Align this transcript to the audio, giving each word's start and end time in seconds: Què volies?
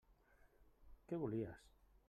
Què 1.11 1.21
volies? 1.25 1.63